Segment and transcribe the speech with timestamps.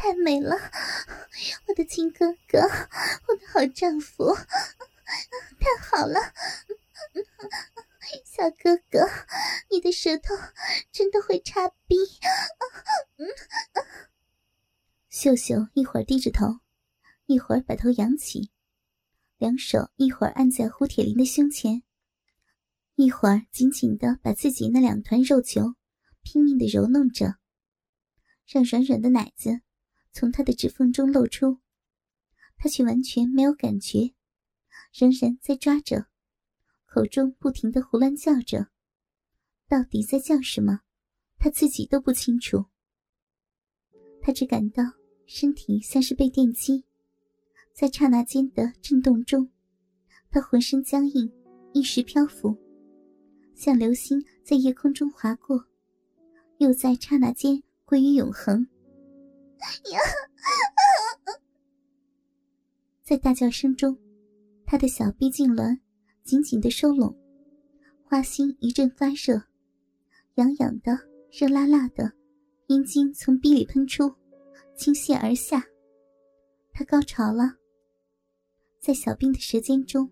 [0.00, 0.54] 太美了，
[1.66, 6.20] 我的亲哥哥，我的好丈夫，太好了，
[8.24, 9.10] 小哥哥，
[9.68, 10.36] 你的舌头
[10.92, 11.96] 真的会插逼。
[15.10, 16.60] 秀秀一会儿低着头，
[17.26, 18.52] 一会儿把头扬起，
[19.36, 21.82] 两手一会儿按在胡铁林的胸前，
[22.94, 25.74] 一会儿紧紧的把自己那两团肉球
[26.22, 27.34] 拼命的揉弄着，
[28.46, 29.60] 让软软的奶子。
[30.12, 31.58] 从他的指缝中露出，
[32.56, 34.14] 他却完全没有感觉，
[34.92, 36.06] 仍然在抓着，
[36.86, 38.68] 口中不停的胡乱叫着，
[39.68, 40.80] 到底在叫什么，
[41.38, 42.64] 他自己都不清楚。
[44.20, 44.82] 他只感到
[45.26, 46.84] 身体像是被电击，
[47.72, 49.50] 在刹那间的震动中，
[50.30, 51.30] 他浑身僵硬，
[51.72, 52.56] 一时漂浮，
[53.54, 55.64] 像流星在夜空中划过，
[56.58, 58.66] 又在刹那间归于永恒。
[59.92, 60.00] 呀！
[63.02, 63.98] 在大叫声中，
[64.66, 65.80] 他的小臂痉挛，
[66.24, 67.16] 紧紧的收拢，
[68.04, 69.42] 花心一阵发热，
[70.34, 70.92] 痒痒的，
[71.32, 72.12] 热辣辣的，
[72.66, 74.14] 阴茎从逼里喷出，
[74.76, 75.64] 倾泻而下。
[76.72, 77.56] 他高潮了，
[78.78, 80.10] 在小兵的舌尖中，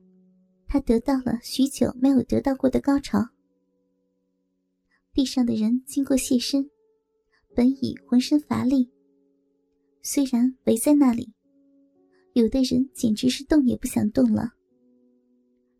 [0.66, 3.28] 他得到了许久没有得到过的高潮。
[5.12, 6.70] 地上的人经过现身，
[7.54, 8.90] 本已浑身乏力。
[10.08, 11.34] 虽然围在那里，
[12.34, 14.52] 有的人简直是动也不想动了。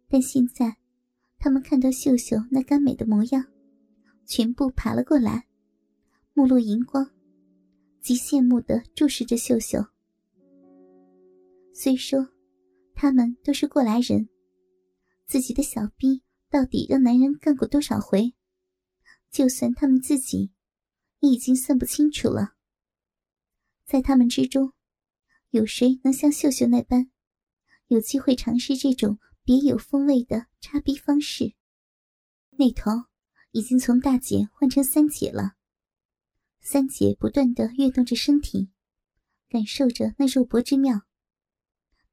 [0.08, 0.76] 但现在，
[1.38, 3.46] 他们看到秀秀那甘美的模样，
[4.26, 5.46] 全部爬了过来，
[6.34, 7.08] 目露荧光，
[8.00, 9.78] 极羡慕的注视着秀秀。
[11.72, 12.26] 虽说，
[12.96, 14.28] 他们都是过来人，
[15.26, 18.34] 自己的小逼到底让男人干过多少回，
[19.30, 20.50] 就算他们自己，
[21.20, 22.55] 也已经算不清楚了。
[23.86, 24.72] 在他们之中，
[25.50, 27.08] 有谁能像秀秀那般，
[27.86, 31.54] 有机会尝试这种别有风味的插逼方式？
[32.58, 32.90] 那头
[33.52, 35.52] 已经从大姐换成三姐了。
[36.60, 38.70] 三姐不断的跃动着身体，
[39.48, 41.02] 感受着那肉搏之妙，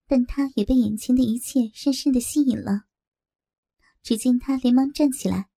[0.05, 2.83] 但她也被眼前的一切深深的吸引了。
[4.03, 5.49] 只见她连忙站起来，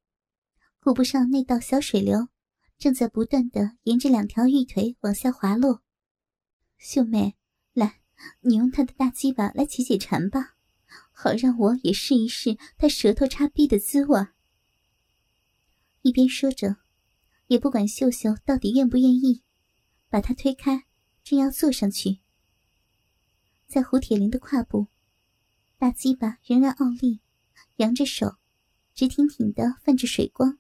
[0.81, 2.29] 顾不上那道小水流，
[2.79, 5.83] 正在不断的沿着两条玉腿往下滑落。
[6.79, 7.37] 秀妹，
[7.73, 8.01] 来，
[8.41, 10.55] 你用他的大鸡巴来解解馋吧，
[11.11, 14.27] 好让我也试一试他舌头插逼的滋味。
[16.03, 16.77] 一边说着，
[17.49, 19.43] 也不管秀秀到底愿不愿意，
[20.09, 20.85] 把他推开，
[21.25, 22.21] 正要坐上去。
[23.67, 24.87] 在胡铁林的胯部，
[25.79, 27.21] 大鸡巴仍然傲立，
[27.77, 28.37] 扬着手，
[28.95, 30.59] 直挺挺的泛着水光，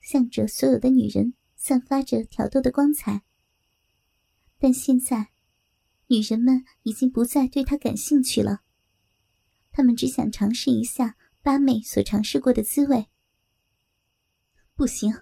[0.00, 3.25] 向着所有的女人散发着挑逗的光彩。
[4.58, 5.32] 但现在，
[6.06, 8.62] 女人们已经不再对他感兴趣了。
[9.70, 13.08] 她们只想尝试一下八妹所尝试过的滋味。
[14.74, 15.12] 不行，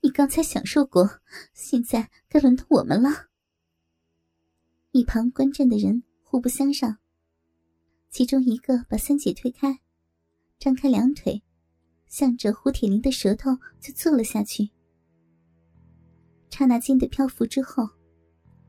[0.00, 1.20] 你刚才享受过，
[1.52, 3.28] 现在该轮到我们了。
[4.92, 6.98] 一旁观战的人互不相让，
[8.10, 9.80] 其中一个把三姐推开，
[10.58, 11.42] 张开两腿，
[12.06, 14.70] 向着胡铁林的舌头就坐了下去。
[16.48, 17.97] 刹那间的漂浮之后。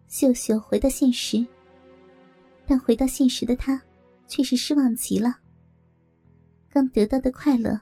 [0.09, 1.45] 秀秀回到现实，
[2.65, 3.79] 但回到现实的她，
[4.27, 5.37] 却是失望极了。
[6.67, 7.79] 刚得到的快乐，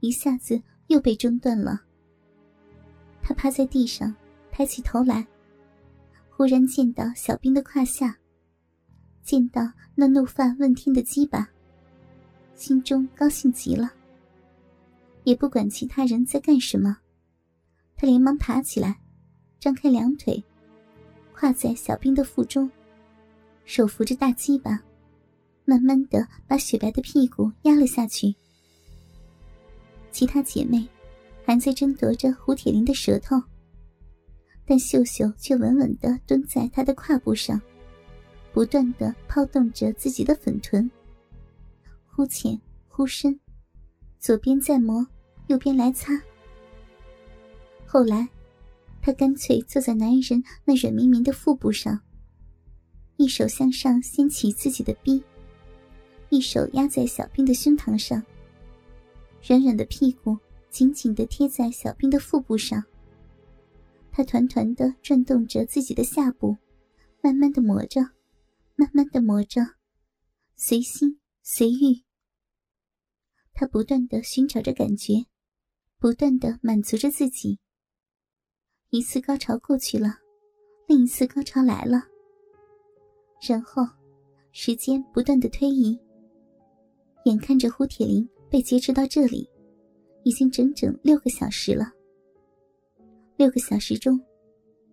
[0.00, 1.80] 一下子又被中断了。
[3.22, 4.14] 她趴在地上，
[4.52, 5.26] 抬起头来，
[6.28, 8.14] 忽然见到小兵的胯下，
[9.22, 9.62] 见到
[9.94, 11.48] 那怒发问天的鸡巴，
[12.54, 13.90] 心中高兴极了。
[15.24, 16.98] 也不管其他人在干什么，
[17.96, 19.00] 他连忙爬起来，
[19.58, 20.44] 张开两腿。
[21.38, 22.70] 跨在小兵的腹中，
[23.66, 24.82] 手扶着大鸡巴，
[25.66, 28.34] 慢慢的把雪白的屁股压了下去。
[30.10, 30.88] 其他姐妹
[31.44, 33.36] 还在争夺着胡铁林的舌头，
[34.64, 37.60] 但秀秀却稳稳的蹲在他的胯部上，
[38.50, 40.90] 不断的抛动着自己的粉臀，
[42.06, 42.58] 忽浅
[42.88, 43.38] 忽深，
[44.18, 45.06] 左边在磨，
[45.48, 46.18] 右边来擦。
[47.84, 48.26] 后来。
[49.06, 52.00] 他干脆坐在男人那软绵绵的腹部上，
[53.18, 55.22] 一手向上掀起自己的臂，
[56.28, 58.20] 一手压在小兵的胸膛上。
[59.46, 60.36] 软软的屁股
[60.70, 62.82] 紧紧的贴在小兵的腹部上。
[64.10, 66.56] 他团团的转动着自己的下部，
[67.22, 68.00] 慢慢的磨着，
[68.74, 69.60] 慢慢的磨着，
[70.56, 72.02] 随心随欲。
[73.54, 75.26] 他不断的寻找着感觉，
[75.96, 77.60] 不断的满足着自己。
[78.96, 80.16] 一次高潮过去了，
[80.86, 82.02] 另一次高潮来了。
[83.46, 83.86] 然后，
[84.52, 85.98] 时间不断的推移，
[87.24, 89.48] 眼看着胡铁林被劫持到这里，
[90.24, 91.92] 已经整整六个小时了。
[93.36, 94.18] 六个小时中，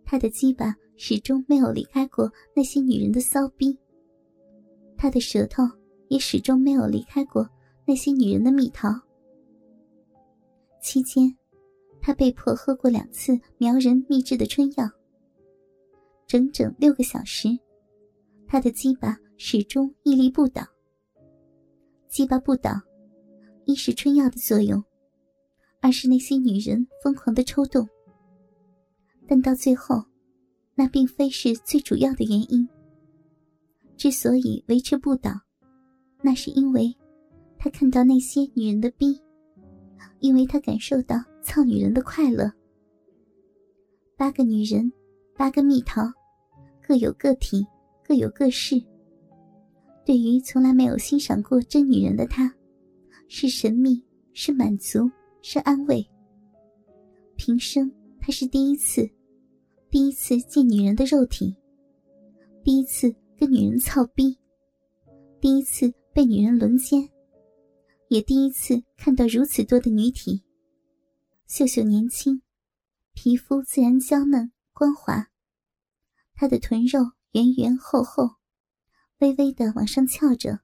[0.04, 3.78] 他的鸡巴始终没有离开过那些女人的骚逼，
[4.98, 5.64] 他的舌头
[6.10, 7.50] 也始终没有离开过
[7.86, 8.90] 那些女人的蜜桃。
[10.82, 11.34] 期间，
[12.06, 14.88] 他被迫喝过两次苗人秘制的春药。
[16.28, 17.48] 整整六个小时，
[18.46, 20.62] 他的鸡巴始终屹立不倒。
[22.10, 22.72] 鸡巴不倒，
[23.64, 24.84] 一是春药的作用，
[25.80, 27.88] 二是那些女人疯狂的抽动。
[29.26, 30.04] 但到最后，
[30.76, 32.68] 那并非是最主要的原因。
[33.96, 35.32] 之所以维持不倒，
[36.22, 36.94] 那是因为
[37.58, 39.18] 他看到那些女人的逼，
[40.20, 42.52] 因为他感受到操女人的快乐。
[44.18, 44.92] 八个女人，
[45.36, 46.02] 八个蜜桃，
[46.82, 47.66] 各有各体，
[48.04, 48.82] 各有各事。
[50.06, 52.52] 对于从来没有欣赏过真女人的他，
[53.28, 54.04] 是神秘，
[54.34, 55.10] 是满足，
[55.42, 56.04] 是安慰。
[57.36, 57.92] 平生。
[58.26, 59.06] 他是第一次，
[59.90, 61.54] 第一次见女人的肉体，
[62.64, 64.38] 第一次跟女人操逼，
[65.42, 67.10] 第一次被女人轮奸，
[68.08, 70.42] 也第一次看到如此多的女体。
[71.48, 72.42] 秀秀年轻，
[73.14, 75.28] 皮肤自然娇嫩光滑，
[76.34, 78.38] 她的臀肉圆圆厚厚，
[79.20, 80.62] 微微的往上翘着。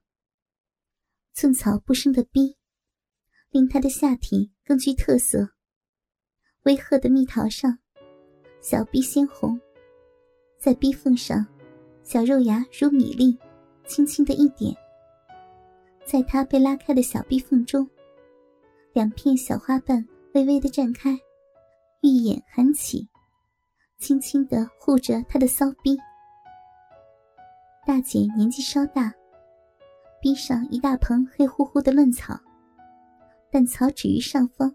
[1.32, 2.56] 寸草不生的逼，
[3.50, 5.50] 令她的下体更具特色。
[6.64, 7.78] 微褐的蜜桃上，
[8.60, 9.60] 小逼鲜红，
[10.58, 11.46] 在逼缝上，
[12.02, 13.38] 小肉芽如米粒，
[13.86, 14.74] 轻轻的一点。
[16.04, 17.88] 在她被拉开的小逼缝中，
[18.92, 20.04] 两片小花瓣
[20.34, 21.10] 微微的绽开，
[22.02, 23.08] 玉眼含起，
[23.98, 25.98] 轻轻的护着他的骚逼。
[27.84, 29.12] 大姐年纪稍大，
[30.20, 32.38] 逼上一大盆黑乎乎的嫩草，
[33.50, 34.72] 但草止于上方。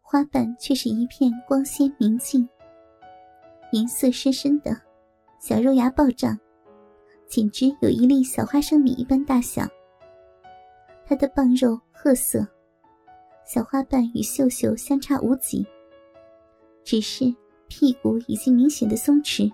[0.00, 2.48] 花瓣却是一片光鲜明净，
[3.72, 4.80] 颜色深深的，
[5.40, 6.38] 小肉芽暴胀，
[7.26, 9.66] 简直有一粒小花生米一般大小。
[11.04, 12.46] 它的棒肉褐色，
[13.46, 15.66] 小花瓣与秀秀相差无几，
[16.82, 17.34] 只是
[17.68, 19.52] 屁股已经明显的松弛。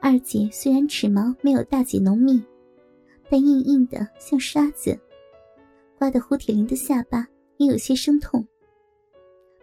[0.00, 2.42] 二姐虽然齿毛没有大姐浓密，
[3.30, 4.98] 但硬硬的像沙子，
[5.98, 8.46] 刮得胡铁林的下巴也有些生痛。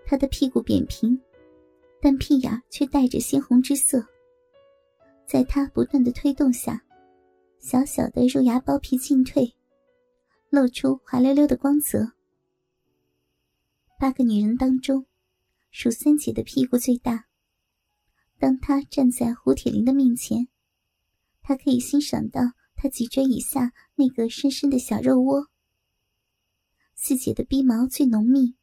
[0.05, 1.17] 他的屁股扁平，
[2.01, 4.03] 但屁眼却带着鲜红之色。
[5.25, 6.83] 在他不断的推动下，
[7.59, 9.53] 小小的肉芽包皮进退，
[10.49, 12.12] 露出滑溜溜的光泽。
[13.99, 15.05] 八个女人当中，
[15.71, 17.25] 数三姐的屁股最大。
[18.37, 20.47] 当她站在胡铁林的面前，
[21.41, 22.41] 她可以欣赏到
[22.75, 25.47] 他脊椎以下那个深深的小肉窝。
[26.95, 28.55] 四姐的逼毛最浓密。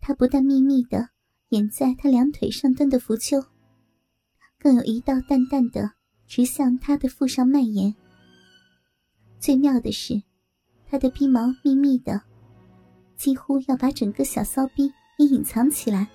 [0.00, 1.10] 她不但密密的
[1.50, 3.44] 掩在他两腿上端的浮丘，
[4.58, 5.92] 更有一道淡淡的
[6.26, 7.94] 直向他的腹上蔓延。
[9.38, 10.22] 最妙的是，
[10.86, 12.22] 他的逼毛密密的，
[13.20, 16.08] 几乎要把整个小骚逼也隐藏起来。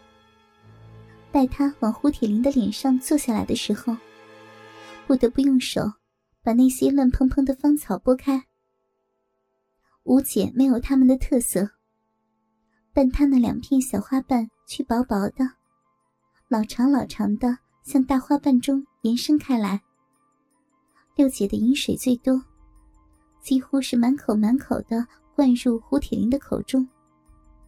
[1.31, 3.95] 待他往胡铁林的脸上坐下来的时候，
[5.05, 5.83] 不得不用手
[6.41, 8.43] 把那些乱蓬蓬的芳草拨开。
[10.01, 11.69] 吴姐没有他们的特色。
[12.91, 15.47] 但他那两片小花瓣却薄薄的，
[16.47, 19.79] 老长老长的，向大花瓣中延伸开来。
[21.15, 22.41] 六姐的饮水最多，
[23.43, 26.87] 几乎是满口满口的灌入胡铁林的口中。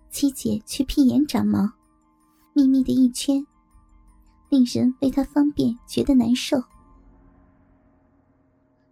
[0.09, 1.69] 七姐却屁眼长毛，
[2.53, 3.45] 密密的一圈，
[4.49, 6.57] 令人为她方便觉得难受。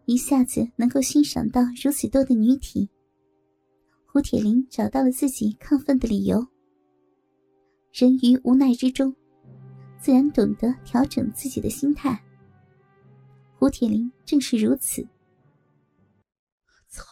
[0.05, 2.89] 一下子能够欣赏到如此多的女体。
[4.05, 6.45] 胡铁林找到了自己亢奋的理由。
[7.91, 9.15] 人于无奈之中，
[9.99, 12.23] 自然懂得调整自己的心态。
[13.57, 15.05] 胡铁林正是如此。
[16.87, 17.03] 操！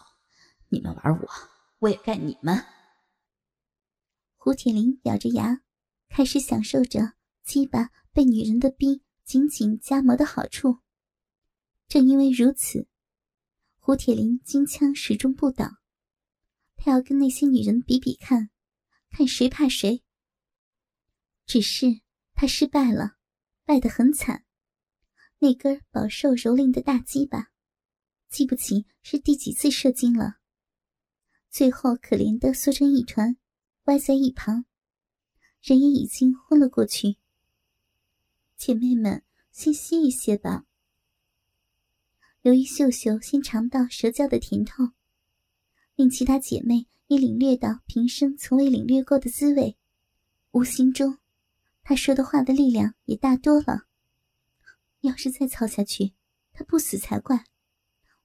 [0.68, 1.28] 你们玩我，
[1.80, 2.58] 我也干你们。
[4.44, 5.62] 胡铁林咬着牙，
[6.10, 10.80] 开始享受着鸡巴被女人的逼紧紧夹磨的好处。
[11.88, 12.86] 正因为如此，
[13.78, 15.78] 胡铁林金枪始终不倒。
[16.76, 18.50] 他要跟那些女人比比看，
[19.08, 20.04] 看谁怕谁。
[21.46, 22.02] 只是
[22.34, 23.16] 他失败了，
[23.64, 24.44] 败得很惨。
[25.38, 27.48] 那根饱受蹂躏的大鸡巴，
[28.28, 30.34] 记不起是第几次射精了。
[31.48, 33.38] 最后可怜的缩成一团，
[33.84, 34.64] 歪在一旁，
[35.60, 37.16] 人也已经昏了过去。
[38.56, 39.22] 姐妹们
[39.52, 40.64] 先歇一些吧。
[42.40, 44.92] 由于秀秀先尝到蛇胶的甜头，
[45.96, 49.76] 令其他姐妹也领略到平生从未领略过的滋味，
[50.52, 51.18] 无形中，
[51.82, 53.86] 她说的话的力量也大多了。
[55.00, 56.14] 要是再操下去，
[56.54, 57.44] 她不死才怪。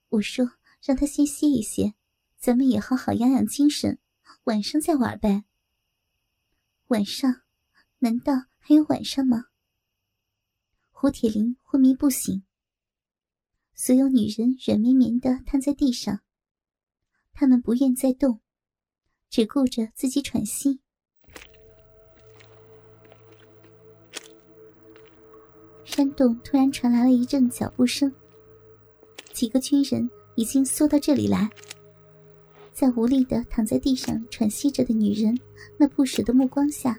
[0.08, 1.96] 我说让她先歇一些，
[2.38, 4.00] 咱们也好好养养精神，
[4.46, 5.44] 晚上再玩呗。
[6.90, 7.44] 晚上？
[8.00, 9.46] 难道还有晚上吗？
[10.90, 12.44] 胡铁林昏迷不醒。
[13.76, 16.22] 所有女人软绵绵的瘫在地上，
[17.32, 18.42] 她们不愿再动，
[19.30, 20.80] 只顾着自己喘息。
[25.86, 28.12] 山洞突然传来了一阵脚步声，
[29.32, 31.48] 几个军人已经缩到这里来，
[32.80, 35.38] 在无力的躺在地上喘息着的女人
[35.78, 36.98] 那不舍的目光下，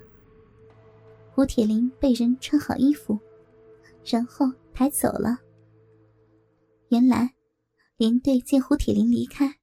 [1.31, 3.19] 胡铁林被人穿好衣服，
[4.05, 4.45] 然后
[4.75, 5.39] 抬走了。
[6.91, 7.35] 原来，
[7.97, 9.57] 连队见胡铁林离开，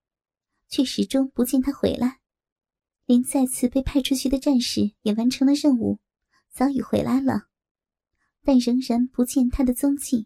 [0.67, 2.19] 却始终不见他回来，
[3.05, 5.99] 连再次被派出去的战士也完成了任务，
[6.51, 7.43] 早已回来了，
[8.43, 10.25] 但仍然不见他的踪迹。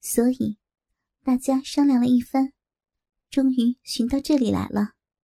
[0.00, 0.56] 所以，
[1.22, 2.54] 大家商量了一番，
[3.32, 4.90] 终于寻到这里来了。